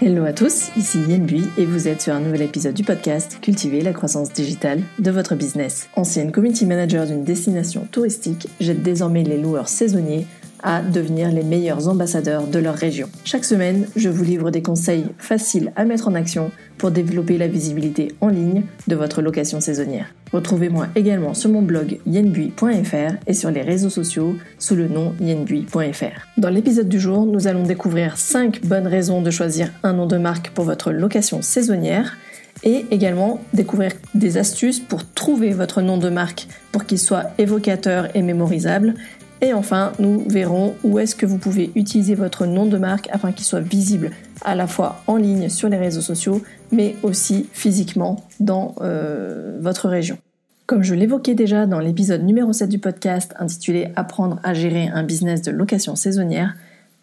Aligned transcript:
Hello 0.00 0.24
à 0.24 0.32
tous, 0.32 0.70
ici 0.76 1.00
Yen 1.08 1.26
Bui 1.26 1.42
et 1.58 1.66
vous 1.66 1.88
êtes 1.88 2.02
sur 2.02 2.14
un 2.14 2.20
nouvel 2.20 2.42
épisode 2.42 2.74
du 2.74 2.84
podcast 2.84 3.38
Cultiver 3.42 3.80
la 3.80 3.92
croissance 3.92 4.32
digitale 4.32 4.80
de 5.00 5.10
votre 5.10 5.34
business. 5.34 5.88
Ancienne 5.96 6.30
community 6.30 6.66
manager 6.66 7.04
d'une 7.04 7.24
destination 7.24 7.84
touristique, 7.90 8.46
j'aide 8.60 8.82
désormais 8.82 9.24
les 9.24 9.38
loueurs 9.38 9.66
saisonniers 9.66 10.24
à 10.62 10.82
devenir 10.82 11.30
les 11.30 11.42
meilleurs 11.42 11.88
ambassadeurs 11.88 12.46
de 12.46 12.58
leur 12.58 12.74
région. 12.74 13.08
Chaque 13.24 13.44
semaine, 13.44 13.86
je 13.96 14.08
vous 14.08 14.24
livre 14.24 14.50
des 14.50 14.62
conseils 14.62 15.06
faciles 15.18 15.72
à 15.76 15.84
mettre 15.84 16.08
en 16.08 16.14
action 16.14 16.50
pour 16.76 16.90
développer 16.90 17.38
la 17.38 17.48
visibilité 17.48 18.14
en 18.20 18.28
ligne 18.28 18.62
de 18.86 18.96
votre 18.96 19.22
location 19.22 19.60
saisonnière. 19.60 20.06
Retrouvez-moi 20.32 20.88
également 20.94 21.34
sur 21.34 21.50
mon 21.50 21.62
blog 21.62 21.98
yenbui.fr 22.06 23.14
et 23.26 23.32
sur 23.32 23.50
les 23.50 23.62
réseaux 23.62 23.90
sociaux 23.90 24.34
sous 24.58 24.76
le 24.76 24.88
nom 24.88 25.14
yenbui.fr. 25.20 26.26
Dans 26.36 26.50
l'épisode 26.50 26.88
du 26.88 27.00
jour, 27.00 27.24
nous 27.24 27.46
allons 27.46 27.62
découvrir 27.62 28.18
5 28.18 28.64
bonnes 28.64 28.86
raisons 28.86 29.22
de 29.22 29.30
choisir 29.30 29.70
un 29.82 29.94
nom 29.94 30.06
de 30.06 30.18
marque 30.18 30.50
pour 30.50 30.64
votre 30.64 30.92
location 30.92 31.40
saisonnière 31.42 32.16
et 32.64 32.86
également 32.90 33.40
découvrir 33.54 33.92
des 34.14 34.36
astuces 34.36 34.80
pour 34.80 35.10
trouver 35.12 35.50
votre 35.50 35.80
nom 35.80 35.96
de 35.96 36.08
marque 36.08 36.48
pour 36.72 36.84
qu'il 36.84 36.98
soit 36.98 37.30
évocateur 37.38 38.08
et 38.14 38.22
mémorisable 38.22 38.94
et 39.40 39.52
enfin, 39.52 39.92
nous 39.98 40.24
verrons 40.28 40.74
où 40.82 40.98
est-ce 40.98 41.14
que 41.14 41.26
vous 41.26 41.38
pouvez 41.38 41.70
utiliser 41.76 42.14
votre 42.14 42.46
nom 42.46 42.66
de 42.66 42.76
marque 42.76 43.08
afin 43.12 43.30
qu'il 43.32 43.46
soit 43.46 43.60
visible 43.60 44.10
à 44.44 44.54
la 44.54 44.66
fois 44.66 45.02
en 45.06 45.16
ligne 45.16 45.48
sur 45.48 45.68
les 45.68 45.76
réseaux 45.76 46.00
sociaux, 46.00 46.42
mais 46.72 46.96
aussi 47.02 47.48
physiquement 47.52 48.24
dans 48.40 48.74
euh, 48.80 49.58
votre 49.60 49.88
région. 49.88 50.18
Comme 50.66 50.82
je 50.82 50.94
l'évoquais 50.94 51.34
déjà 51.34 51.66
dans 51.66 51.78
l'épisode 51.78 52.24
numéro 52.24 52.52
7 52.52 52.68
du 52.68 52.78
podcast 52.78 53.32
intitulé 53.38 53.88
Apprendre 53.96 54.38
à 54.42 54.54
gérer 54.54 54.88
un 54.88 55.02
business 55.02 55.40
de 55.42 55.50
location 55.50 55.94
saisonnière, 55.94 56.54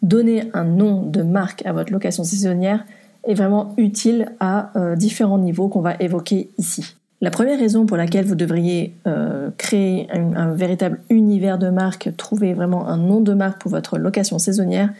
donner 0.02 0.50
un 0.52 0.64
nom 0.64 1.02
de 1.02 1.22
marque 1.22 1.64
à 1.64 1.72
votre 1.72 1.92
location 1.92 2.22
saisonnière 2.22 2.84
est 3.24 3.34
vraiment 3.34 3.74
utile 3.76 4.32
à 4.40 4.70
euh, 4.76 4.94
différents 4.94 5.38
niveaux 5.38 5.68
qu'on 5.68 5.80
va 5.80 5.94
évoquer 5.98 6.50
ici. 6.58 6.96
La 7.22 7.30
première 7.30 7.58
raison 7.58 7.86
pour 7.86 7.96
laquelle 7.96 8.26
vous 8.26 8.34
devriez 8.34 8.94
euh, 9.06 9.50
créer 9.56 10.06
un, 10.10 10.52
véritable 10.52 11.00
univers 11.08 11.56
de 11.56 11.70
marque, 11.70 12.10
trouver 12.16 12.52
vraiment 12.52 12.88
un 12.88 12.98
nom 12.98 13.20
de 13.22 13.32
marque 13.32 13.60
pour 13.60 13.70
votre 13.70 13.96
location 13.96 14.38
saisonnière, 14.38 14.90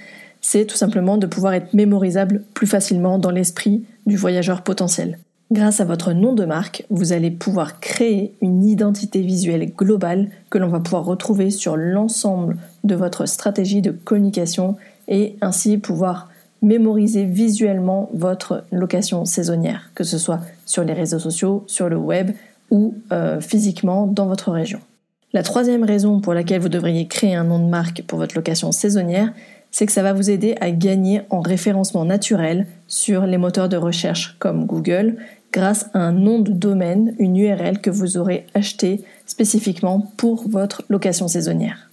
c'est 0.41 0.65
tout 0.65 0.77
simplement 0.77 1.19
de 1.19 1.27
pouvoir 1.27 1.53
être 1.53 1.75
mémorisable 1.75 2.43
plus 2.55 2.67
facilement 2.67 3.19
dans 3.19 3.31
l'esprit 3.31 3.85
du 4.07 4.17
voyageur 4.17 4.63
potentiel. 4.63 5.19
Grâce 5.53 5.81
à 5.81 5.85
votre 5.85 6.13
nom 6.13 6.33
de 6.33 6.45
marque, 6.45 6.87
vous 6.91 7.13
allez 7.13 7.31
pouvoir 7.31 7.81
créer 7.81 8.35
une 8.41 8.65
identité 8.65 9.21
visuelle 9.21 9.73
globale 9.77 10.29
que 10.51 10.59
l'on 10.59 10.69
va 10.69 10.81
pouvoir 10.81 11.05
retrouver 11.05 11.51
sur 11.51 11.77
l'ensemble 11.77 12.57
de 12.85 12.95
votre 12.95 13.27
stratégie 13.27 13.83
de 13.83 13.91
communication 13.91 14.77
et 15.07 15.37
ainsi 15.43 15.79
pouvoir 15.79 16.31
mémoriser 16.67 17.25
visuellement 17.25 18.11
votre 18.13 18.65
location 18.73 19.25
saisonnière, 19.25 19.91
que 19.95 20.05
ce 20.05 20.19
soit 20.19 20.41
sur 20.65 20.83
les 20.83 20.93
réseaux 20.93 21.21
sociaux, 21.21 21.65
sur 21.69 21.89
le 21.89 21.97
web 21.97 22.33
ou 22.71 22.95
euh, 23.13 23.41
physiquement 23.41 24.07
dans 24.07 24.27
votre 24.27 24.51
région. 24.51 24.81
La 25.33 25.43
troisième 25.43 25.85
raison 25.85 26.21
pour 26.21 26.35
laquelle 26.35 26.61
vous 26.61 26.69
devriez 26.69 27.07
créer 27.07 27.35
un 27.35 27.45
nom 27.45 27.61
de 27.61 27.69
marque 27.69 28.03
pour 28.03 28.19
votre 28.19 28.35
location 28.35 28.73
saisonnière, 28.73 29.33
c'est 29.71 29.87
que 29.87 29.93
ça 29.93 30.03
va 30.03 30.13
vous 30.13 30.29
aider 30.29 30.57
à 30.61 30.71
gagner 30.71 31.23
en 31.31 31.41
référencement 31.41 32.05
naturel 32.05 32.67
sur 32.89 33.27
les 33.27 33.39
moteurs 33.39 33.69
de 33.69 33.77
recherche 33.77 34.37
comme 34.39 34.67
Google 34.67 35.17
grâce 35.53 35.89
à 35.95 36.01
un 36.01 36.13
nom 36.13 36.41
de 36.41 36.51
domaine, 36.51 37.15
une 37.19 37.37
URL 37.37 37.81
que 37.81 37.91
vous 37.91 38.17
aurez 38.17 38.47
acheté 38.55 39.05
spécifiquement 39.25 40.13
pour 40.17 40.49
votre 40.49 40.83
location 40.89 41.29
saisonnière. 41.29 41.86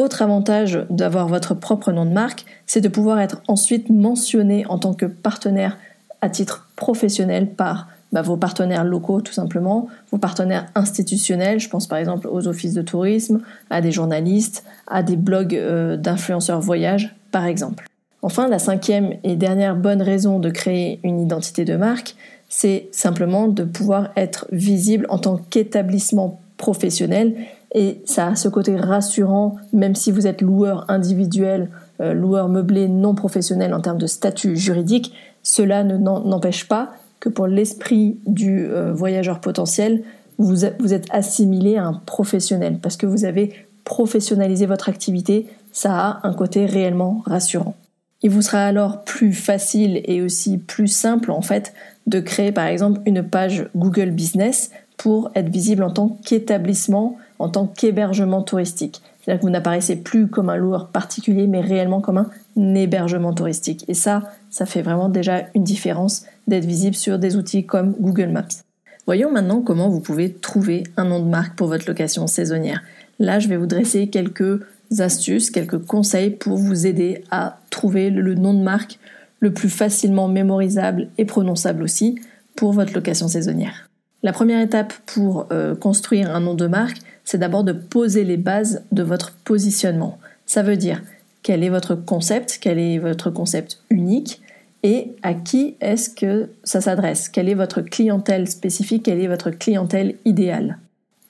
Autre 0.00 0.22
avantage 0.22 0.86
d'avoir 0.88 1.28
votre 1.28 1.52
propre 1.52 1.92
nom 1.92 2.06
de 2.06 2.10
marque, 2.10 2.46
c'est 2.64 2.80
de 2.80 2.88
pouvoir 2.88 3.20
être 3.20 3.42
ensuite 3.48 3.90
mentionné 3.90 4.64
en 4.66 4.78
tant 4.78 4.94
que 4.94 5.04
partenaire 5.04 5.76
à 6.22 6.30
titre 6.30 6.70
professionnel 6.74 7.50
par 7.50 7.86
bah, 8.10 8.22
vos 8.22 8.38
partenaires 8.38 8.82
locaux 8.82 9.20
tout 9.20 9.34
simplement, 9.34 9.88
vos 10.10 10.16
partenaires 10.16 10.68
institutionnels, 10.74 11.60
je 11.60 11.68
pense 11.68 11.86
par 11.86 11.98
exemple 11.98 12.28
aux 12.28 12.48
offices 12.48 12.72
de 12.72 12.80
tourisme, 12.80 13.42
à 13.68 13.82
des 13.82 13.92
journalistes, 13.92 14.64
à 14.86 15.02
des 15.02 15.16
blogs 15.16 15.54
euh, 15.54 15.98
d'influenceurs 15.98 16.62
voyage 16.62 17.14
par 17.30 17.44
exemple. 17.44 17.84
Enfin, 18.22 18.48
la 18.48 18.58
cinquième 18.58 19.16
et 19.22 19.36
dernière 19.36 19.76
bonne 19.76 20.00
raison 20.00 20.38
de 20.38 20.48
créer 20.48 20.98
une 21.04 21.20
identité 21.20 21.66
de 21.66 21.76
marque, 21.76 22.16
c'est 22.48 22.88
simplement 22.90 23.48
de 23.48 23.64
pouvoir 23.64 24.12
être 24.16 24.46
visible 24.50 25.04
en 25.10 25.18
tant 25.18 25.36
qu'établissement 25.36 26.40
professionnel 26.56 27.34
et 27.72 28.00
ça 28.04 28.28
a 28.28 28.36
ce 28.36 28.48
côté 28.48 28.76
rassurant, 28.76 29.56
même 29.72 29.94
si 29.94 30.10
vous 30.10 30.26
êtes 30.26 30.42
loueur 30.42 30.84
individuel, 30.88 31.70
euh, 32.00 32.12
loueur 32.12 32.48
meublé 32.48 32.88
non 32.88 33.14
professionnel 33.14 33.72
en 33.74 33.80
termes 33.80 33.98
de 33.98 34.06
statut 34.06 34.56
juridique, 34.56 35.12
cela 35.42 35.84
n'empêche 35.84 36.66
pas 36.66 36.92
que 37.20 37.28
pour 37.28 37.46
l'esprit 37.46 38.18
du 38.26 38.66
euh, 38.66 38.92
voyageur 38.92 39.40
potentiel, 39.40 40.02
vous, 40.38 40.56
vous 40.78 40.94
êtes 40.94 41.06
assimilé 41.10 41.76
à 41.76 41.84
un 41.84 41.92
professionnel 41.92 42.78
parce 42.82 42.96
que 42.96 43.06
vous 43.06 43.24
avez 43.24 43.52
professionnalisé 43.84 44.66
votre 44.66 44.88
activité, 44.88 45.46
ça 45.72 45.94
a 45.94 46.26
un 46.26 46.32
côté 46.32 46.66
réellement 46.66 47.22
rassurant. 47.26 47.74
Il 48.22 48.30
vous 48.30 48.42
sera 48.42 48.64
alors 48.64 49.04
plus 49.04 49.32
facile 49.32 50.00
et 50.04 50.22
aussi 50.22 50.58
plus 50.58 50.88
simple 50.88 51.30
en 51.30 51.40
fait 51.40 51.72
de 52.06 52.20
créer 52.20 52.52
par 52.52 52.66
exemple 52.66 53.00
une 53.06 53.22
page 53.22 53.68
Google 53.76 54.10
Business 54.10 54.70
pour 54.96 55.30
être 55.34 55.48
visible 55.48 55.82
en 55.82 55.90
tant 55.90 56.18
qu'établissement 56.24 57.16
en 57.40 57.48
tant 57.48 57.66
qu'hébergement 57.66 58.42
touristique. 58.42 59.02
C'est-à-dire 59.20 59.40
que 59.40 59.46
vous 59.46 59.52
n'apparaissez 59.52 59.96
plus 59.96 60.28
comme 60.28 60.50
un 60.50 60.56
loueur 60.56 60.88
particulier, 60.88 61.46
mais 61.46 61.60
réellement 61.60 62.00
comme 62.00 62.18
un 62.18 62.74
hébergement 62.74 63.32
touristique. 63.32 63.84
Et 63.88 63.94
ça, 63.94 64.30
ça 64.50 64.66
fait 64.66 64.82
vraiment 64.82 65.08
déjà 65.08 65.46
une 65.54 65.64
différence 65.64 66.24
d'être 66.46 66.64
visible 66.64 66.94
sur 66.94 67.18
des 67.18 67.36
outils 67.36 67.64
comme 67.64 67.94
Google 67.98 68.28
Maps. 68.28 68.62
Voyons 69.06 69.32
maintenant 69.32 69.62
comment 69.62 69.88
vous 69.88 70.00
pouvez 70.00 70.32
trouver 70.32 70.84
un 70.96 71.04
nom 71.04 71.20
de 71.20 71.28
marque 71.28 71.56
pour 71.56 71.68
votre 71.68 71.88
location 71.88 72.26
saisonnière. 72.26 72.82
Là, 73.18 73.38
je 73.38 73.48
vais 73.48 73.56
vous 73.56 73.66
dresser 73.66 74.08
quelques 74.08 74.60
astuces, 74.98 75.50
quelques 75.50 75.84
conseils 75.84 76.30
pour 76.30 76.56
vous 76.56 76.86
aider 76.86 77.24
à 77.30 77.58
trouver 77.70 78.10
le 78.10 78.34
nom 78.34 78.54
de 78.54 78.62
marque 78.62 78.98
le 79.40 79.52
plus 79.52 79.70
facilement 79.70 80.28
mémorisable 80.28 81.08
et 81.16 81.24
prononçable 81.24 81.82
aussi 81.82 82.18
pour 82.54 82.72
votre 82.72 82.92
location 82.92 83.28
saisonnière. 83.28 83.88
La 84.22 84.32
première 84.32 84.60
étape 84.60 84.92
pour 85.06 85.46
euh, 85.50 85.74
construire 85.74 86.34
un 86.34 86.40
nom 86.40 86.54
de 86.54 86.66
marque, 86.66 86.98
c'est 87.30 87.38
d'abord 87.38 87.62
de 87.62 87.70
poser 87.72 88.24
les 88.24 88.36
bases 88.36 88.82
de 88.90 89.04
votre 89.04 89.36
positionnement. 89.44 90.18
Ça 90.46 90.64
veut 90.64 90.76
dire 90.76 91.00
quel 91.44 91.62
est 91.62 91.68
votre 91.68 91.94
concept, 91.94 92.58
quel 92.60 92.76
est 92.76 92.98
votre 92.98 93.30
concept 93.30 93.78
unique 93.88 94.42
et 94.82 95.12
à 95.22 95.34
qui 95.34 95.76
est-ce 95.80 96.10
que 96.10 96.48
ça 96.64 96.80
s'adresse, 96.80 97.28
quelle 97.28 97.48
est 97.48 97.54
votre 97.54 97.82
clientèle 97.82 98.48
spécifique, 98.48 99.04
quelle 99.04 99.20
est 99.20 99.28
votre 99.28 99.50
clientèle 99.52 100.16
idéale? 100.24 100.78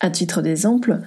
À 0.00 0.08
titre 0.08 0.40
d'exemple, 0.40 1.00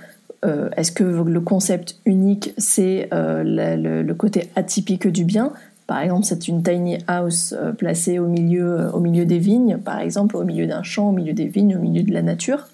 euh, 0.45 0.69
est-ce 0.77 0.91
que 0.91 1.03
le 1.03 1.41
concept 1.41 1.95
unique, 2.05 2.53
c'est 2.59 3.09
euh, 3.15 3.41
le, 3.43 4.13
côté 4.13 4.51
atypique 4.55 5.07
du 5.07 5.25
bien? 5.25 5.53
Par 5.87 6.01
exemple, 6.01 6.25
c'est 6.25 6.47
une 6.47 6.61
tiny 6.61 6.99
house 7.07 7.55
euh, 7.57 7.71
placée 7.71 8.19
au 8.19 8.27
milieu, 8.27 8.91
au 8.93 8.99
milieu 8.99 9.25
des 9.25 9.39
vignes, 9.39 9.79
par 9.83 9.99
exemple, 9.99 10.37
au 10.37 10.43
milieu 10.43 10.67
d'un 10.67 10.83
champ, 10.83 11.09
au 11.09 11.13
milieu 11.13 11.33
des 11.33 11.47
vignes, 11.47 11.77
au 11.77 11.79
milieu 11.79 12.03
de 12.03 12.13
la 12.13 12.21
nature. 12.21 12.67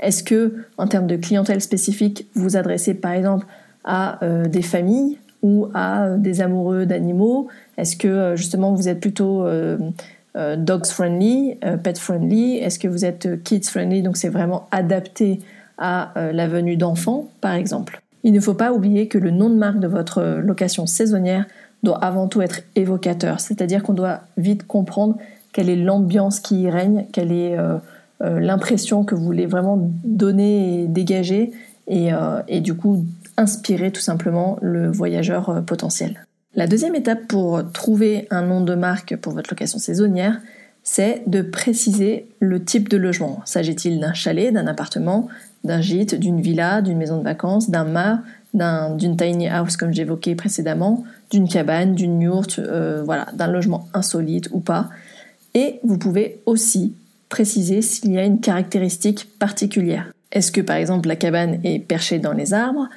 Est-ce 0.00 0.22
que, 0.22 0.54
en 0.76 0.86
termes 0.86 1.06
de 1.06 1.16
clientèle 1.16 1.60
spécifique, 1.60 2.26
vous 2.34 2.56
adressez 2.56 2.94
par 2.94 3.12
exemple 3.12 3.46
à 3.84 4.22
euh, 4.24 4.46
des 4.46 4.62
familles 4.62 5.18
ou 5.42 5.68
à 5.74 6.04
euh, 6.04 6.18
des 6.18 6.40
amoureux 6.40 6.86
d'animaux? 6.86 7.48
Est-ce 7.76 7.96
que 7.96 8.08
euh, 8.08 8.36
justement 8.36 8.74
vous 8.74 8.88
êtes 8.88 9.00
plutôt 9.00 9.46
dogs 10.56 10.86
friendly, 10.86 11.58
pet 11.82 11.98
friendly? 11.98 12.58
Est-ce 12.58 12.78
que 12.78 12.88
vous 12.88 13.04
êtes 13.04 13.42
kids 13.42 13.64
friendly? 13.64 14.02
Donc 14.02 14.16
c'est 14.16 14.28
vraiment 14.28 14.68
adapté 14.70 15.40
à 15.78 16.12
la 16.32 16.48
venue 16.48 16.76
d'enfants, 16.76 17.28
par 17.40 17.54
exemple. 17.54 18.00
Il 18.24 18.32
ne 18.32 18.40
faut 18.40 18.54
pas 18.54 18.72
oublier 18.72 19.06
que 19.08 19.18
le 19.18 19.30
nom 19.30 19.48
de 19.48 19.54
marque 19.54 19.78
de 19.78 19.86
votre 19.86 20.40
location 20.42 20.86
saisonnière 20.86 21.46
doit 21.84 21.98
avant 21.98 22.26
tout 22.26 22.42
être 22.42 22.62
évocateur, 22.74 23.38
c'est-à-dire 23.38 23.84
qu'on 23.84 23.94
doit 23.94 24.22
vite 24.36 24.66
comprendre 24.66 25.16
quelle 25.52 25.70
est 25.70 25.76
l'ambiance 25.76 26.40
qui 26.40 26.62
y 26.62 26.70
règne, 26.70 27.06
quelle 27.12 27.32
est 27.32 27.56
l'impression 28.20 29.04
que 29.04 29.14
vous 29.14 29.24
voulez 29.24 29.46
vraiment 29.46 29.78
donner 30.04 30.82
et 30.82 30.86
dégager 30.88 31.52
et, 31.88 32.12
euh, 32.12 32.42
et, 32.46 32.60
du 32.60 32.74
coup 32.74 33.04
inspirer 33.36 33.90
tout 33.90 34.00
simplement 34.00 34.58
le 34.60 34.90
voyageur 34.90 35.48
euh, 35.48 35.60
potentiel. 35.60 36.26
La 36.54 36.66
deuxième 36.66 36.94
étape 36.94 37.26
pour 37.28 37.62
trouver 37.72 38.26
un 38.30 38.42
nom 38.42 38.60
de 38.60 38.74
marque 38.74 39.16
pour 39.16 39.32
votre 39.32 39.50
location 39.50 39.78
saisonnière, 39.78 40.40
c'est 40.82 41.22
de 41.26 41.42
préciser 41.42 42.28
le 42.40 42.64
type 42.64 42.88
de 42.88 42.96
logement. 42.96 43.40
S'agit-il 43.44 44.00
d'un 44.00 44.12
chalet, 44.12 44.52
d'un 44.52 44.66
appartement, 44.66 45.28
d'un 45.64 45.80
gîte, 45.80 46.14
d'une 46.14 46.40
villa, 46.40 46.82
d'une 46.82 46.98
maison 46.98 47.18
de 47.18 47.24
vacances, 47.24 47.70
d'un 47.70 47.84
mât, 47.84 48.22
d'une 48.54 49.16
tiny 49.16 49.48
house 49.48 49.76
comme 49.76 49.92
j'évoquais 49.92 50.34
précédemment, 50.34 51.04
d'une 51.30 51.46
cabane, 51.46 51.94
d'une 51.94 52.20
yourte, 52.20 52.58
voilà, 53.04 53.26
d'un 53.34 53.48
logement 53.48 53.86
insolite 53.92 54.48
ou 54.50 54.60
pas. 54.60 54.88
Et 55.54 55.78
vous 55.84 55.98
pouvez 55.98 56.40
aussi 56.46 56.94
préciser 57.28 57.82
s'il 57.82 58.12
y 58.12 58.18
a 58.18 58.24
une 58.24 58.40
caractéristique 58.40 59.28
particulière. 59.38 60.12
Est-ce 60.32 60.52
que 60.52 60.60
par 60.60 60.76
exemple 60.76 61.08
la 61.08 61.16
cabane 61.16 61.58
est 61.64 61.78
perchée 61.78 62.18
dans 62.18 62.32
les 62.32 62.54
arbres? 62.54 62.88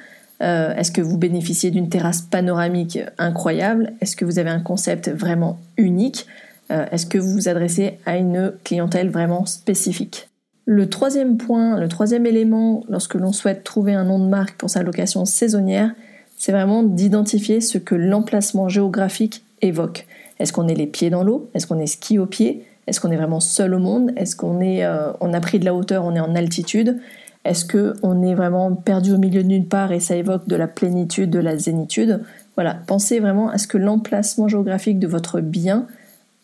Euh, 0.42 0.74
Est-ce 0.74 0.92
que 0.92 1.00
vous 1.00 1.18
bénéficiez 1.18 1.70
d'une 1.70 1.88
terrasse 1.88 2.22
panoramique 2.22 2.98
incroyable? 3.18 3.92
Est-ce 4.00 4.16
que 4.16 4.24
vous 4.24 4.38
avez 4.38 4.50
un 4.50 4.60
concept 4.60 5.08
vraiment 5.08 5.58
unique? 5.76 6.26
Est-ce 6.70 7.04
que 7.04 7.18
vous 7.18 7.32
vous 7.32 7.48
adressez 7.50 7.98
à 8.06 8.16
une 8.16 8.50
clientèle 8.64 9.10
vraiment 9.10 9.44
spécifique? 9.44 10.30
Le 10.64 10.88
troisième 10.88 11.36
point, 11.36 11.78
le 11.78 11.88
troisième 11.88 12.24
élément 12.24 12.84
lorsque 12.88 13.14
l'on 13.14 13.32
souhaite 13.32 13.62
trouver 13.64 13.94
un 13.94 14.04
nom 14.04 14.18
de 14.18 14.28
marque 14.28 14.56
pour 14.56 14.70
sa 14.70 14.82
location 14.82 15.24
saisonnière, 15.24 15.92
c'est 16.38 16.52
vraiment 16.52 16.82
d'identifier 16.82 17.60
ce 17.60 17.78
que 17.78 17.94
l'emplacement 17.94 18.68
géographique 18.68 19.44
évoque. 19.60 20.06
Est-ce 20.38 20.52
qu'on 20.52 20.66
est 20.66 20.74
les 20.74 20.86
pieds 20.86 21.10
dans 21.10 21.24
l'eau? 21.24 21.50
Est-ce 21.54 21.66
qu'on 21.66 21.78
est 21.78 21.86
ski 21.86 22.18
au 22.18 22.26
pied 22.26 22.64
Est-ce 22.86 23.00
qu'on 23.00 23.10
est 23.10 23.16
vraiment 23.16 23.40
seul 23.40 23.74
au 23.74 23.78
monde? 23.78 24.10
Est-ce 24.16 24.36
qu'on 24.36 24.60
euh, 24.62 25.12
on 25.20 25.32
a 25.32 25.40
pris 25.40 25.58
de 25.58 25.64
la 25.64 25.74
hauteur, 25.74 26.04
on 26.04 26.14
est 26.14 26.20
en 26.20 26.34
altitude? 26.34 27.00
Est-ce 27.44 27.64
qu'on 27.64 28.22
est 28.22 28.34
vraiment 28.34 28.72
perdu 28.74 29.12
au 29.12 29.18
milieu 29.18 29.42
de 29.42 29.48
nulle 29.48 29.66
part 29.66 29.92
et 29.92 30.00
ça 30.00 30.14
évoque 30.16 30.46
de 30.48 30.56
la 30.56 30.68
plénitude, 30.68 31.30
de 31.30 31.40
la 31.40 31.56
zénitude? 31.56 32.22
Voilà, 32.54 32.78
pensez 32.86 33.18
vraiment 33.18 33.48
à 33.48 33.58
ce 33.58 33.66
que 33.66 33.78
l'emplacement 33.78 34.48
géographique 34.48 34.98
de 34.98 35.06
votre 35.06 35.40
bien 35.40 35.86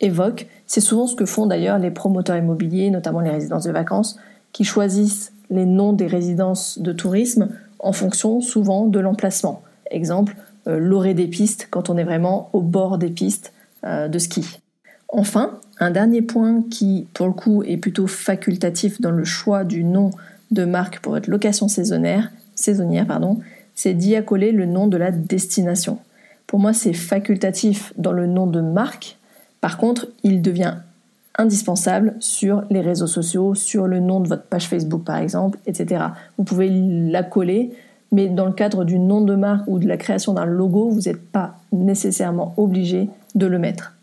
évoque. 0.01 0.47
C'est 0.67 0.81
souvent 0.81 1.07
ce 1.07 1.15
que 1.15 1.27
font 1.27 1.47
d'ailleurs 1.47 1.79
les 1.79 1.91
promoteurs 1.91 2.37
immobiliers, 2.37 2.91
notamment 2.91 3.21
les 3.21 3.31
résidences 3.31 3.65
de 3.65 3.73
vacances, 3.73 4.19
qui 4.53 4.65
choisissent 4.65 5.33
les 5.51 5.67
noms 5.67 5.93
des 5.93 6.07
résidences 6.07 6.79
de 6.79 6.93
tourisme 6.93 7.49
en 7.79 7.93
fonction 7.93 8.41
souvent 8.41 8.87
de 8.87 8.99
l'emplacement. 8.99 9.63
Exemple, 9.91 10.37
euh, 10.67 10.79
l'orée 10.79 11.15
des 11.15 11.29
pistes 11.29 11.69
quand 11.71 11.91
on 11.91 11.97
est 11.97 12.05
vraiment 12.05 12.51
au 12.53 12.61
bord 12.61 12.99
des 12.99 13.11
pistes 13.11 13.53
euh, 13.85 14.09
de 14.09 14.19
ski. 14.19 14.61
Enfin, 15.09 15.59
un 15.81 15.91
dernier 15.91 16.23
point 16.23 16.63
qui, 16.71 17.07
pour 17.15 17.27
le 17.27 17.33
coup, 17.33 17.63
est 17.63 17.77
plutôt 17.77 18.07
facultatif 18.07 19.01
dans 19.01 19.11
le 19.11 19.25
choix 19.25 19.65
du 19.65 19.85
nom 19.85 20.11
de 20.51 20.65
marque 20.65 21.01
pour 21.01 21.13
votre 21.13 21.31
location 21.31 21.69
saisonnière, 21.69 22.31
c'est 22.55 23.95
d'y 23.95 24.17
accoler 24.17 24.53
le 24.53 24.67
nom 24.67 24.87
de 24.87 24.97
la 24.97 25.11
destination. 25.11 25.99
Pour 26.47 26.59
moi, 26.59 26.73
c'est 26.73 26.93
facultatif 26.93 27.93
dans 27.97 28.13
le 28.13 28.27
nom 28.27 28.47
de 28.47 28.61
marque. 28.61 29.19
Par 29.61 29.79
contre, 29.79 30.09
il 30.25 30.43
devient 30.43 30.75
indispensable 31.37 32.15
sur 32.19 32.65
les 32.71 32.81
réseaux 32.81 33.07
sociaux, 33.07 33.55
sur 33.55 33.87
le 33.87 34.01
nom 34.01 34.21
de 34.21 34.29
votre 34.29 34.43
page 34.43 34.69
Facebook 34.69 35.05
par 35.05 35.19
exemple, 35.19 35.59
etc. 35.67 36.07
Vous 36.37 36.45
pouvez 36.45 36.69
l'accoler 36.69 37.71
mais 38.11 38.29
dans 38.29 38.47
le 38.47 38.53
cadre 38.53 38.85
du 38.85 38.99
nom 38.99 39.21
de 39.21 39.35
marque 39.35 39.67
ou 39.67 39.79
de 39.79 39.87
la 39.87 39.97
création 39.97 40.33
d'un 40.33 40.47
logo, 40.47 40.89
vous 40.89 41.03
n'êtes 41.03 41.23
pas 41.31 41.57
nécessairement 41.73 42.55
obligé 42.57 43.11
de 43.35 43.47
le 43.47 43.59
mettre. 43.59 43.98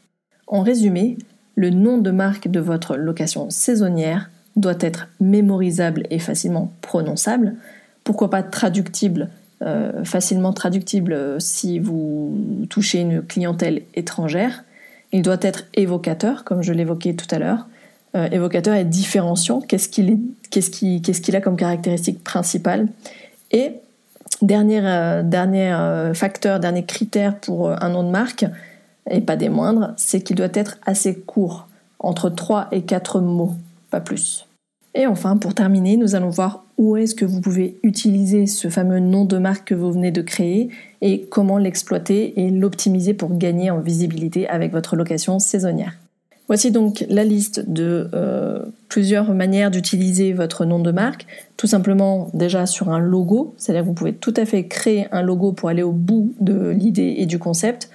En 0.47 0.61
résumé, 0.61 1.17
le 1.55 1.69
nom 1.69 1.97
de 1.97 2.11
marque 2.11 2.47
de 2.47 2.59
votre 2.59 2.95
location 2.95 3.49
saisonnière 3.49 4.29
doit 4.55 4.75
être 4.79 5.07
mémorisable 5.19 6.05
et 6.09 6.19
facilement 6.19 6.71
prononçable. 6.81 7.55
Pourquoi 8.03 8.29
pas 8.29 8.43
traductible, 8.43 9.29
euh, 9.61 10.03
facilement 10.03 10.53
traductible 10.53 11.13
euh, 11.13 11.39
si 11.39 11.79
vous 11.79 12.67
touchez 12.69 13.01
une 13.01 13.21
clientèle 13.21 13.81
étrangère. 13.95 14.63
Il 15.11 15.21
doit 15.21 15.37
être 15.41 15.65
évocateur, 15.73 16.43
comme 16.43 16.61
je 16.61 16.73
l'évoquais 16.73 17.13
tout 17.13 17.27
à 17.33 17.39
l'heure. 17.39 17.67
Euh, 18.15 18.29
évocateur 18.31 18.75
et 18.75 18.85
différenciant. 18.85 19.61
Qu'est-ce 19.61 19.89
qu'il 19.89 21.35
a 21.35 21.41
comme 21.41 21.57
caractéristique 21.57 22.23
principale 22.23 22.87
Et 23.51 23.73
Dernier, 24.41 24.81
facteur, 26.13 26.59
dernier 26.59 26.83
critère 26.83 27.39
pour 27.39 27.69
un 27.69 27.89
nom 27.89 28.03
de 28.03 28.09
marque, 28.09 28.45
et 29.09 29.21
pas 29.21 29.35
des 29.35 29.49
moindres, 29.49 29.93
c'est 29.97 30.21
qu'il 30.21 30.35
doit 30.35 30.47
être 30.53 30.77
assez 30.85 31.15
court, 31.15 31.67
entre 31.99 32.29
3 32.29 32.69
et 32.71 32.81
4 32.83 33.21
mots, 33.21 33.53
pas 33.91 34.01
plus. 34.01 34.45
Et 34.95 35.07
enfin, 35.07 35.35
pour 35.35 35.53
terminer, 35.53 35.97
nous 35.97 36.15
allons 36.15 36.29
voir 36.29 36.63
où 36.77 36.95
est-ce 36.95 37.15
que 37.15 37.25
vous 37.25 37.41
pouvez 37.41 37.77
utiliser 37.83 38.47
ce 38.47 38.69
fameux 38.69 38.99
nom 38.99 39.25
de 39.25 39.37
marque 39.37 39.69
que 39.69 39.75
vous 39.75 39.91
venez 39.91 40.11
de 40.11 40.21
créer 40.21 40.69
et 41.01 41.21
comment 41.29 41.57
l'exploiter 41.57 42.39
et 42.39 42.49
l'optimiser 42.49 43.13
pour 43.13 43.37
gagner 43.37 43.69
en 43.71 43.79
visibilité 43.79 44.47
avec 44.47 44.71
votre 44.71 44.95
location 44.95 45.37
saisonnière. 45.39 45.97
Voici 46.47 46.71
donc 46.71 47.05
la 47.09 47.23
liste 47.23 47.69
de 47.69 48.09
euh, 48.13 48.63
plusieurs 48.87 49.33
manières 49.33 49.71
d'utiliser 49.71 50.31
votre 50.31 50.63
nom 50.63 50.79
de 50.79 50.91
marque. 50.91 51.25
Tout 51.57 51.67
simplement 51.67 52.29
déjà 52.33 52.65
sur 52.65 52.89
un 52.89 52.99
logo, 52.99 53.55
c'est-à-dire 53.57 53.81
que 53.81 53.87
vous 53.87 53.93
pouvez 53.93 54.13
tout 54.13 54.33
à 54.37 54.45
fait 54.45 54.67
créer 54.67 55.07
un 55.11 55.23
logo 55.23 55.53
pour 55.53 55.69
aller 55.69 55.83
au 55.83 55.91
bout 55.91 56.33
de 56.39 56.69
l'idée 56.69 57.15
et 57.17 57.25
du 57.25 57.39
concept. 57.39 57.89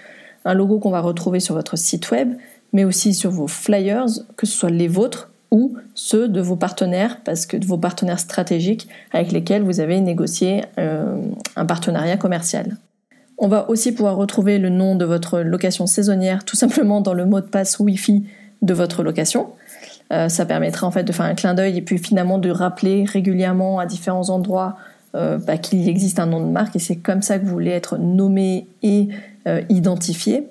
Un 0.45 0.55
logo 0.55 0.79
qu'on 0.79 0.91
va 0.91 1.01
retrouver 1.01 1.41
sur 1.41 1.55
votre 1.55 1.77
site 1.77 2.11
web, 2.11 2.35
mais 2.73 2.85
aussi 2.85 3.15
sur 3.15 3.31
vos 3.31 3.49
flyers, 3.49 4.07
que 4.37 4.47
ce 4.47 4.53
soit 4.53 4.71
les 4.71 4.89
vôtres 4.89 5.31
ou 5.51 5.77
ceux 5.95 6.29
de 6.29 6.41
vos 6.41 6.57
partenaires, 6.57 7.21
parce 7.25 7.45
que 7.45 7.57
de 7.57 7.67
vos 7.67 7.79
partenaires 7.79 8.21
stratégiques 8.21 8.89
avec 9.13 9.33
lesquels 9.33 9.63
vous 9.63 9.81
avez 9.81 10.01
négocié 10.01 10.65
euh, 10.79 11.17
un 11.57 11.67
partenariat 11.67 12.17
commercial. 12.17 12.77
On 13.37 13.49
va 13.49 13.69
aussi 13.71 13.93
pouvoir 13.93 14.17
retrouver 14.17 14.59
le 14.59 14.69
nom 14.69 14.95
de 14.95 15.05
votre 15.05 15.41
location 15.41 15.87
saisonnière 15.87 16.45
tout 16.45 16.57
simplement 16.57 17.01
dans 17.01 17.15
le 17.15 17.25
mot 17.25 17.41
de 17.41 17.47
passe 17.47 17.79
Wi-Fi 17.79 18.25
de 18.63 18.75
votre 18.75 19.03
location. 19.03 19.49
Euh, 20.13 20.29
ça 20.29 20.45
permettra 20.45 20.87
en 20.87 20.91
fait 20.91 21.05
de 21.05 21.13
faire 21.13 21.27
un 21.27 21.35
clin 21.35 21.55
d'œil 21.55 21.79
et 21.79 21.83
puis 21.83 21.99
finalement 21.99 22.39
de 22.39 22.51
rappeler 22.51 23.05
régulièrement 23.05 23.79
à 23.79 23.87
différents 23.87 24.29
endroits 24.29 24.77
euh, 25.15 25.39
bah, 25.39 25.59
qu'il 25.59 25.89
existe 25.89 26.19
un 26.19 26.27
nom 26.27 26.41
de 26.41 26.51
marque 26.51 26.77
et 26.77 26.79
c'est 26.79 26.97
comme 26.97 27.23
ça 27.23 27.39
que 27.39 27.45
vous 27.45 27.51
voulez 27.51 27.71
être 27.71 27.99
nommé 27.99 28.67
et 28.83 29.09
euh, 29.47 29.63
identifié. 29.69 30.49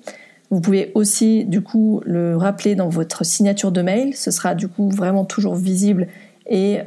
Vous 0.51 0.61
pouvez 0.61 0.91
aussi 0.95 1.45
du 1.45 1.61
coup 1.61 2.01
le 2.06 2.35
rappeler 2.35 2.75
dans 2.75 2.89
votre 2.89 3.23
signature 3.23 3.71
de 3.71 3.81
mail. 3.81 4.15
Ce 4.15 4.31
sera 4.31 4.56
du 4.56 4.67
coup 4.67 4.89
vraiment 4.89 5.23
toujours 5.23 5.56
visible 5.56 6.07
et 6.51 6.79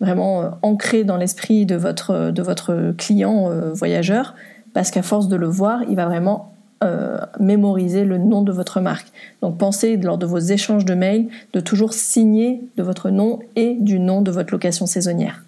vraiment 0.00 0.58
ancré 0.62 1.04
dans 1.04 1.16
l'esprit 1.16 1.64
de 1.64 1.76
votre, 1.76 2.32
de 2.32 2.42
votre 2.42 2.92
client 2.98 3.48
voyageur 3.72 4.34
parce 4.72 4.90
qu'à 4.90 5.02
force 5.02 5.28
de 5.28 5.36
le 5.36 5.46
voir, 5.46 5.84
il 5.88 5.94
va 5.94 6.06
vraiment 6.06 6.54
euh, 6.84 7.16
mémoriser 7.40 8.04
le 8.04 8.18
nom 8.18 8.42
de 8.42 8.52
votre 8.52 8.80
marque. 8.80 9.06
Donc 9.40 9.56
pensez 9.56 9.96
lors 9.96 10.18
de 10.18 10.26
vos 10.26 10.38
échanges 10.38 10.84
de 10.84 10.92
mails 10.92 11.28
de 11.54 11.60
toujours 11.60 11.94
signer 11.94 12.60
de 12.76 12.82
votre 12.82 13.08
nom 13.08 13.38
et 13.56 13.76
du 13.80 13.98
nom 13.98 14.20
de 14.20 14.30
votre 14.30 14.52
location 14.52 14.84
saisonnière. 14.84 15.44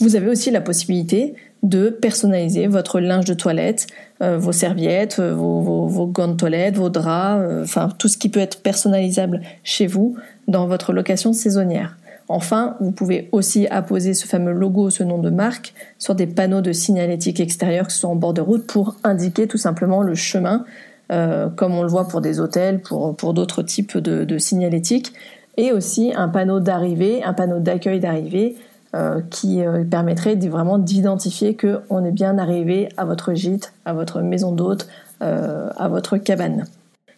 Vous 0.00 0.16
avez 0.16 0.28
aussi 0.28 0.50
la 0.50 0.60
possibilité 0.60 1.34
de 1.62 1.88
personnaliser 1.88 2.66
votre 2.66 3.00
linge 3.00 3.24
de 3.24 3.34
toilette, 3.34 3.86
euh, 4.22 4.38
vos 4.38 4.52
serviettes, 4.52 5.18
euh, 5.20 5.34
vos, 5.34 6.06
gants 6.06 6.28
de 6.28 6.34
toilette, 6.34 6.76
vos 6.76 6.90
draps, 6.90 7.62
enfin 7.62 7.88
tout 7.98 8.08
ce 8.08 8.18
qui 8.18 8.28
peut 8.28 8.40
être 8.40 8.60
personnalisable 8.60 9.40
chez 9.62 9.86
vous 9.86 10.16
dans 10.48 10.66
votre 10.66 10.92
location 10.92 11.32
saisonnière. 11.32 11.96
Enfin, 12.28 12.76
vous 12.80 12.90
pouvez 12.90 13.28
aussi 13.32 13.66
apposer 13.68 14.14
ce 14.14 14.26
fameux 14.26 14.52
logo, 14.52 14.88
ce 14.90 15.02
nom 15.02 15.18
de 15.18 15.30
marque, 15.30 15.74
sur 15.98 16.14
des 16.14 16.26
panneaux 16.26 16.62
de 16.62 16.72
signalétique 16.72 17.38
extérieure 17.38 17.88
qui 17.88 17.96
sont 17.96 18.08
en 18.08 18.16
bord 18.16 18.32
de 18.32 18.40
route 18.40 18.66
pour 18.66 18.96
indiquer 19.04 19.46
tout 19.46 19.58
simplement 19.58 20.02
le 20.02 20.14
chemin, 20.14 20.64
euh, 21.12 21.50
comme 21.50 21.74
on 21.74 21.82
le 21.82 21.88
voit 21.88 22.08
pour 22.08 22.22
des 22.22 22.40
hôtels, 22.40 22.80
pour, 22.80 23.14
pour 23.14 23.34
d'autres 23.34 23.62
types 23.62 23.98
de, 23.98 24.24
de, 24.24 24.38
signalétique, 24.38 25.12
et 25.58 25.70
aussi 25.70 26.12
un 26.16 26.28
panneau 26.28 26.60
d'arrivée, 26.60 27.22
un 27.22 27.34
panneau 27.34 27.60
d'accueil 27.60 28.00
d'arrivée 28.00 28.56
euh, 28.56 28.60
qui 29.30 29.64
euh, 29.64 29.84
permettrait 29.84 30.36
vraiment 30.36 30.78
d'identifier 30.78 31.56
qu'on 31.56 32.04
est 32.04 32.12
bien 32.12 32.38
arrivé 32.38 32.88
à 32.96 33.04
votre 33.04 33.34
gîte, 33.34 33.72
à 33.84 33.92
votre 33.92 34.20
maison 34.20 34.52
d'hôte, 34.52 34.88
à 35.20 35.88
votre 35.88 36.18
cabane. 36.18 36.66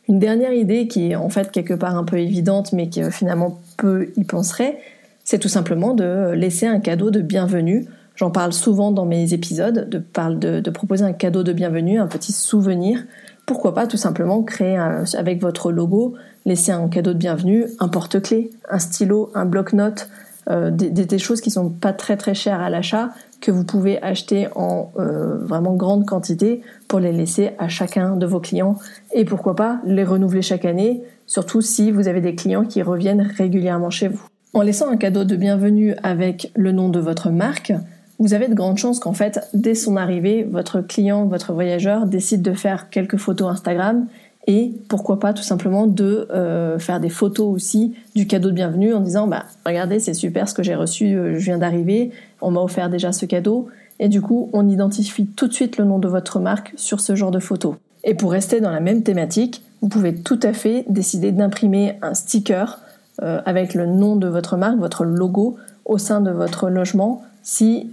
Une 0.09 0.21
dernière 0.21 0.53
idée 0.53 0.87
qui 0.87 1.11
est 1.11 1.17
en 1.17 1.29
fait 1.29 1.51
quelque 1.51 1.75
part 1.75 1.97
un 1.97 2.05
peu 2.05 2.19
évidente 2.19 2.73
mais 2.73 2.89
qui 2.89 3.03
finalement 3.11 3.59
peu 3.77 4.13
y 4.17 4.23
penserait, 4.23 4.79
c'est 5.25 5.41
tout 5.41 5.49
simplement 5.49 5.93
de 5.93 6.31
laisser 6.31 6.67
un 6.67 6.79
cadeau 6.79 7.11
de 7.11 7.21
bienvenue. 7.21 7.87
J'en 8.15 8.31
parle 8.31 8.53
souvent 8.53 8.93
dans 8.93 9.07
mes 9.07 9.35
épisodes, 9.35 9.89
de, 9.91 9.99
parle 9.99 10.39
de, 10.39 10.71
proposer 10.71 11.05
un 11.05 11.13
cadeau 11.13 11.43
de 11.43 11.53
bienvenue, 11.53 11.99
un 11.99 12.07
petit 12.07 12.33
souvenir. 12.33 13.03
Pourquoi 13.45 13.75
pas 13.75 13.89
tout 13.89 13.97
simplement 13.97 14.45
créer 14.45 14.79
avec 15.15 15.43
votre 15.43 15.73
logo, 15.73 16.15
laisser 16.45 16.71
un 16.71 16.89
cadeau 16.89 17.13
de 17.13 17.19
bienvenue, 17.19 17.67
un 17.81 17.89
porte-clés, 17.89 18.53
un 18.71 18.79
stylo, 18.79 19.31
un 19.35 19.47
bloc-notes, 19.47 20.09
euh, 20.49 20.71
des, 20.71 21.19
choses 21.19 21.41
qui 21.41 21.51
sont 21.51 21.71
pas 21.71 21.93
très 21.93 22.17
très 22.17 22.35
chères 22.35 22.61
à 22.61 22.71
l'achat 22.71 23.11
que 23.41 23.51
vous 23.51 23.65
pouvez 23.65 24.01
acheter 24.03 24.47
en 24.55 24.93
euh, 24.99 25.39
vraiment 25.39 25.75
grande 25.75 26.07
quantité 26.07 26.63
pour 26.87 27.01
les 27.01 27.13
laisser 27.13 27.51
à 27.59 27.69
chacun 27.69 28.17
de 28.17 28.27
vos 28.27 28.39
clients 28.39 28.77
et 29.13 29.25
pourquoi 29.25 29.57
pas 29.57 29.81
les 29.85 30.05
renouveler 30.05 30.43
chaque 30.43 30.65
année, 30.65 31.03
surtout 31.27 31.61
si 31.61 31.91
vous 31.91 32.07
avez 32.07 32.21
des 32.21 32.35
clients 32.35 32.65
qui 32.65 32.83
reviennent 32.83 33.23
régulièrement 33.37 33.91
chez 33.91 34.09
vous. 34.09 34.23
En 34.55 34.63
laissant 34.63 34.89
un 34.89 34.97
cadeau 34.97 35.25
de 35.25 35.37
bienvenue 35.37 35.95
avec 36.03 36.53
le 36.55 36.73
nom 36.73 36.89
de 36.89 37.01
votre 37.01 37.31
marque, 37.31 37.73
vous 38.19 38.33
avez 38.33 38.49
de 38.49 38.55
grandes 38.55 38.79
chances 38.79 38.99
qu'en 38.99 39.13
fait, 39.13 39.41
dès 39.53 39.75
son 39.75 39.97
arrivée, 39.97 40.45
votre 40.45 40.81
client, 40.81 41.27
votre 41.27 41.53
voyageur 41.53 42.07
décide 42.07 42.41
de 42.41 42.55
faire 42.55 42.89
quelques 42.89 43.19
photos 43.19 43.51
Instagram 43.51 44.07
et 44.47 44.73
pourquoi 44.89 45.19
pas 45.19 45.33
tout 45.33 45.43
simplement 45.43 45.87
de 45.87 46.29
euh, 46.31 46.79
faire 46.79 47.01
des 47.01 47.09
photos 47.09 47.53
aussi 47.53 47.95
du 48.15 48.27
cadeau 48.27 48.51
de 48.51 48.55
bienvenue 48.55 48.95
en 48.95 49.01
disant 49.01 49.27
bah 49.27 49.45
regardez 49.65 49.99
c'est 49.99 50.15
super 50.15 50.49
ce 50.49 50.55
que 50.55 50.63
j'ai 50.63 50.77
reçu, 50.77 51.15
euh, 51.17 51.39
je 51.39 51.45
viens 51.45 51.59
d'arriver, 51.59 52.13
on 52.41 52.53
m'a 52.53 52.61
offert 52.61 52.89
déjà 52.89 53.13
ce 53.13 53.27
cadeau 53.27 53.69
et 53.99 54.09
du 54.09 54.21
coup 54.21 54.49
on 54.53 54.69
identifie 54.69 55.27
tout 55.27 55.49
de 55.49 55.53
suite 55.53 55.79
le 55.79 55.85
nom 55.85 55.99
de 55.99 56.07
votre 56.07 56.39
marque 56.39 56.73
sur 56.77 57.01
ce 57.01 57.17
genre 57.17 57.33
de 57.33 57.41
photos. 57.41 57.75
Et 58.05 58.15
pour 58.15 58.31
rester 58.31 58.61
dans 58.61 58.71
la 58.71 58.79
même 58.79 59.03
thématique, 59.03 59.63
vous 59.83 59.89
pouvez 59.89 60.15
tout 60.15 60.39
à 60.43 60.53
fait 60.53 60.85
décider 60.89 61.33
d'imprimer 61.33 61.99
un 62.03 62.15
sticker 62.15 62.79
euh, 63.23 63.41
avec 63.47 63.75
le 63.75 63.87
nom 63.87 64.15
de 64.15 64.29
votre 64.29 64.57
marque, 64.57 64.79
votre 64.79 65.05
logo 65.05 65.57
au 65.85 65.99
sein 65.99 66.21
de 66.21 66.31
votre 66.31 66.69
logement 66.69 67.23
si 67.43 67.91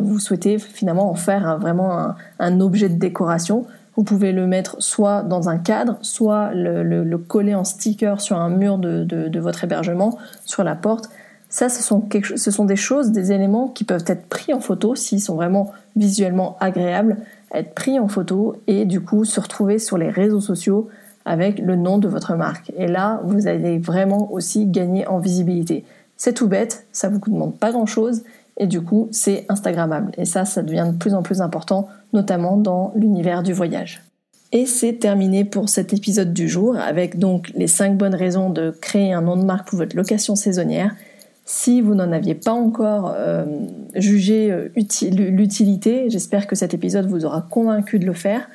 vous 0.00 0.20
souhaitez 0.20 0.60
finalement 0.60 1.10
en 1.10 1.16
faire 1.16 1.58
vraiment 1.58 2.14
un, 2.38 2.60
objet 2.60 2.88
de 2.88 2.94
décoration. 2.94 3.66
Vous 3.96 4.04
pouvez 4.04 4.32
le 4.32 4.46
mettre 4.46 4.76
soit 4.82 5.22
dans 5.22 5.48
un 5.48 5.58
cadre, 5.58 5.98
soit 6.00 6.52
le, 6.54 7.16
coller 7.18 7.54
en 7.54 7.64
sticker 7.64 8.20
sur 8.20 8.38
un 8.38 8.48
mur 8.48 8.78
de, 8.78 9.38
votre 9.38 9.64
hébergement, 9.64 10.18
sur 10.44 10.64
la 10.64 10.74
porte. 10.74 11.10
Ça, 11.50 11.68
ce 11.68 11.82
sont, 11.82 12.64
des 12.64 12.76
choses, 12.76 13.10
des 13.10 13.32
éléments 13.32 13.68
qui 13.68 13.84
peuvent 13.84 14.04
être 14.06 14.26
pris 14.26 14.54
en 14.54 14.60
photo 14.60 14.94
s'ils 14.94 15.20
sont 15.20 15.34
vraiment 15.34 15.72
visuellement 15.96 16.56
agréables, 16.60 17.18
être 17.52 17.74
pris 17.74 17.98
en 17.98 18.08
photo 18.08 18.56
et 18.66 18.86
du 18.86 19.02
coup 19.02 19.26
se 19.26 19.38
retrouver 19.38 19.78
sur 19.78 19.98
les 19.98 20.08
réseaux 20.08 20.40
sociaux 20.40 20.88
avec 21.26 21.58
le 21.58 21.76
nom 21.76 21.98
de 21.98 22.08
votre 22.08 22.34
marque. 22.34 22.72
Et 22.78 22.86
là, 22.86 23.20
vous 23.24 23.46
allez 23.46 23.78
vraiment 23.78 24.32
aussi 24.32 24.66
gagner 24.66 25.06
en 25.06 25.18
visibilité. 25.18 25.84
C'est 26.16 26.32
tout 26.32 26.48
bête, 26.48 26.86
ça 26.92 27.10
vous 27.10 27.18
demande 27.18 27.58
pas 27.58 27.72
grand 27.72 27.86
chose 27.86 28.22
et 28.56 28.66
du 28.66 28.80
coup 28.80 29.08
c'est 29.10 29.44
Instagrammable. 29.48 30.12
Et 30.16 30.24
ça, 30.24 30.44
ça 30.44 30.62
devient 30.62 30.88
de 30.92 30.96
plus 30.96 31.14
en 31.14 31.22
plus 31.22 31.40
important, 31.40 31.88
notamment 32.12 32.56
dans 32.56 32.92
l'univers 32.94 33.42
du 33.42 33.52
voyage. 33.52 34.02
Et 34.52 34.66
c'est 34.66 34.94
terminé 34.94 35.44
pour 35.44 35.70
cet 35.70 35.94
épisode 35.94 36.34
du 36.34 36.46
jour 36.46 36.76
avec 36.76 37.18
donc 37.18 37.50
les 37.54 37.66
5 37.66 37.96
bonnes 37.96 38.14
raisons 38.14 38.50
de 38.50 38.70
créer 38.70 39.12
un 39.12 39.22
nom 39.22 39.36
de 39.36 39.44
marque 39.44 39.68
pour 39.68 39.78
votre 39.78 39.96
location 39.96 40.36
saisonnière. 40.36 40.94
Si 41.46 41.80
vous 41.80 41.94
n'en 41.94 42.12
aviez 42.12 42.34
pas 42.34 42.52
encore 42.52 43.14
euh, 43.16 43.44
jugé 43.94 44.52
euh, 44.52 44.68
l'utilité, 44.74 46.10
j'espère 46.10 46.46
que 46.46 46.54
cet 46.54 46.74
épisode 46.74 47.06
vous 47.06 47.24
aura 47.24 47.42
convaincu 47.42 47.98
de 47.98 48.04
le 48.04 48.12
faire. 48.12 48.48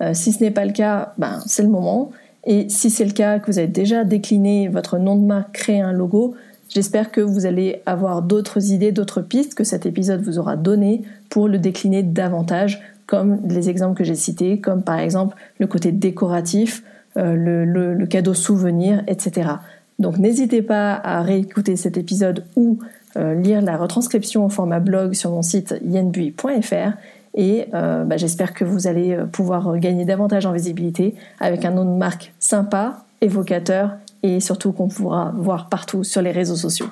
Euh, 0.00 0.12
si 0.12 0.32
ce 0.32 0.42
n'est 0.42 0.50
pas 0.50 0.64
le 0.64 0.72
cas, 0.72 1.14
ben, 1.18 1.40
c'est 1.46 1.62
le 1.62 1.68
moment. 1.68 2.10
Et 2.44 2.68
si 2.68 2.90
c'est 2.90 3.04
le 3.04 3.12
cas, 3.12 3.38
que 3.38 3.46
vous 3.46 3.58
avez 3.58 3.68
déjà 3.68 4.04
décliné 4.04 4.68
votre 4.68 4.98
nom 4.98 5.16
de 5.16 5.24
marque, 5.24 5.52
créé 5.52 5.80
un 5.80 5.92
logo, 5.92 6.34
J'espère 6.68 7.12
que 7.12 7.20
vous 7.20 7.46
allez 7.46 7.82
avoir 7.86 8.22
d'autres 8.22 8.72
idées, 8.72 8.92
d'autres 8.92 9.20
pistes 9.20 9.54
que 9.54 9.64
cet 9.64 9.86
épisode 9.86 10.22
vous 10.22 10.38
aura 10.38 10.56
donné 10.56 11.02
pour 11.28 11.48
le 11.48 11.58
décliner 11.58 12.02
davantage, 12.02 12.82
comme 13.06 13.40
les 13.48 13.68
exemples 13.68 13.98
que 13.98 14.04
j'ai 14.04 14.14
cités, 14.14 14.60
comme 14.60 14.82
par 14.82 14.98
exemple 14.98 15.36
le 15.58 15.66
côté 15.66 15.92
décoratif, 15.92 16.82
euh, 17.16 17.34
le, 17.36 18.06
cadeau 18.06 18.34
souvenir, 18.34 19.02
etc. 19.06 19.50
Donc 19.98 20.18
n'hésitez 20.18 20.62
pas 20.62 20.94
à 20.94 21.22
réécouter 21.22 21.76
cet 21.76 21.96
épisode 21.96 22.44
ou 22.56 22.78
euh, 23.16 23.34
lire 23.34 23.62
la 23.62 23.76
retranscription 23.76 24.44
au 24.46 24.48
format 24.48 24.80
blog 24.80 25.14
sur 25.14 25.30
mon 25.30 25.42
site 25.42 25.74
yenbui.fr 25.84 26.92
et 27.36 27.66
euh, 27.74 28.04
bah, 28.04 28.16
j'espère 28.16 28.54
que 28.54 28.64
vous 28.64 28.86
allez 28.86 29.16
pouvoir 29.32 29.78
gagner 29.78 30.04
davantage 30.04 30.46
en 30.46 30.52
visibilité 30.52 31.14
avec 31.40 31.64
un 31.64 31.70
nom 31.70 31.84
de 31.84 31.96
marque 31.96 32.32
sympa, 32.38 33.04
évocateur 33.20 33.90
et 34.24 34.40
surtout 34.40 34.72
qu'on 34.72 34.88
pourra 34.88 35.32
voir 35.36 35.68
partout 35.68 36.02
sur 36.02 36.22
les 36.22 36.32
réseaux 36.32 36.56
sociaux. 36.56 36.86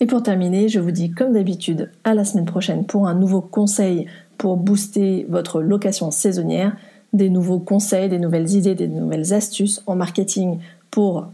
Et 0.00 0.06
pour 0.06 0.22
terminer, 0.22 0.68
je 0.68 0.80
vous 0.80 0.90
dis 0.90 1.12
comme 1.12 1.32
d'habitude 1.32 1.90
à 2.04 2.12
la 2.12 2.24
semaine 2.24 2.44
prochaine 2.44 2.84
pour 2.84 3.06
un 3.06 3.14
nouveau 3.14 3.40
conseil 3.40 4.06
pour 4.36 4.56
booster 4.56 5.24
votre 5.30 5.62
location 5.62 6.10
saisonnière, 6.10 6.76
des 7.12 7.30
nouveaux 7.30 7.60
conseils, 7.60 8.08
des 8.08 8.18
nouvelles 8.18 8.50
idées, 8.50 8.74
des 8.74 8.88
nouvelles 8.88 9.32
astuces 9.32 9.82
en 9.86 9.94
marketing 9.94 10.58
pour 10.90 11.28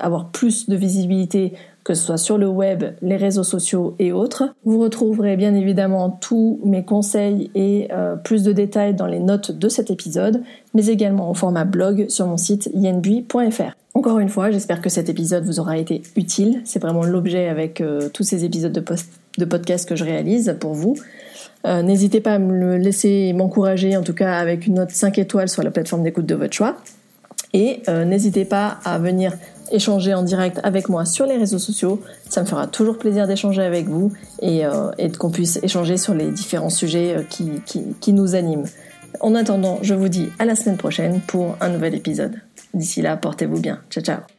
avoir 0.00 0.28
plus 0.30 0.68
de 0.68 0.76
visibilité 0.76 1.54
que 1.84 1.94
ce 1.94 2.04
soit 2.04 2.18
sur 2.18 2.36
le 2.36 2.48
web, 2.48 2.82
les 3.00 3.16
réseaux 3.16 3.44
sociaux 3.44 3.94
et 4.00 4.10
autres. 4.10 4.52
Vous 4.64 4.80
retrouverez 4.80 5.36
bien 5.36 5.54
évidemment 5.54 6.10
tous 6.10 6.58
mes 6.64 6.84
conseils 6.84 7.48
et 7.54 7.86
euh, 7.92 8.16
plus 8.16 8.42
de 8.42 8.50
détails 8.50 8.94
dans 8.94 9.06
les 9.06 9.20
notes 9.20 9.52
de 9.52 9.68
cet 9.68 9.92
épisode, 9.92 10.42
mais 10.74 10.86
également 10.86 11.30
au 11.30 11.34
format 11.34 11.64
blog 11.64 12.06
sur 12.08 12.26
mon 12.26 12.38
site 12.38 12.68
yenbui.fr. 12.74 13.76
Encore 13.96 14.18
une 14.18 14.28
fois, 14.28 14.50
j'espère 14.50 14.82
que 14.82 14.90
cet 14.90 15.08
épisode 15.08 15.46
vous 15.46 15.58
aura 15.58 15.78
été 15.78 16.02
utile. 16.16 16.60
C'est 16.66 16.82
vraiment 16.82 17.02
l'objet 17.02 17.48
avec 17.48 17.80
euh, 17.80 18.10
tous 18.10 18.24
ces 18.24 18.44
épisodes 18.44 18.70
de, 18.70 19.44
podcast 19.46 19.88
que 19.88 19.96
je 19.96 20.04
réalise 20.04 20.54
pour 20.60 20.74
vous. 20.74 20.96
Euh, 21.64 21.80
n'hésitez 21.80 22.20
pas 22.20 22.34
à 22.34 22.38
me 22.38 22.76
laisser 22.76 23.32
m'encourager, 23.32 23.96
en 23.96 24.02
tout 24.02 24.12
cas 24.12 24.36
avec 24.36 24.66
une 24.66 24.74
note 24.74 24.90
5 24.90 25.16
étoiles 25.16 25.48
sur 25.48 25.62
la 25.62 25.70
plateforme 25.70 26.02
d'écoute 26.02 26.26
de 26.26 26.34
votre 26.34 26.52
choix. 26.52 26.76
Et 27.54 27.80
n'hésitez 27.88 28.44
pas 28.44 28.76
à 28.84 28.98
venir 28.98 29.32
échanger 29.72 30.12
en 30.12 30.22
direct 30.22 30.60
avec 30.62 30.90
moi 30.90 31.06
sur 31.06 31.24
les 31.24 31.38
réseaux 31.38 31.58
sociaux. 31.58 32.02
Ça 32.28 32.42
me 32.42 32.46
fera 32.46 32.66
toujours 32.66 32.98
plaisir 32.98 33.26
d'échanger 33.26 33.62
avec 33.62 33.86
vous 33.86 34.12
et, 34.42 34.66
euh, 34.66 34.90
qu'on 35.18 35.30
puisse 35.30 35.58
échanger 35.62 35.96
sur 35.96 36.12
les 36.12 36.30
différents 36.30 36.68
sujets 36.68 37.16
euh, 37.16 37.22
qui, 37.22 37.50
qui 37.98 38.12
nous 38.12 38.34
animent. 38.34 38.66
En 39.20 39.34
attendant, 39.34 39.78
je 39.80 39.94
vous 39.94 40.08
dis 40.08 40.28
à 40.38 40.44
la 40.44 40.54
semaine 40.54 40.76
prochaine 40.76 41.20
pour 41.26 41.56
un 41.60 41.70
nouvel 41.70 41.94
épisode. 41.94 42.34
D'ici 42.74 43.02
là, 43.02 43.16
portez-vous 43.16 43.60
bien. 43.60 43.80
Ciao 43.90 44.02
ciao 44.02 44.35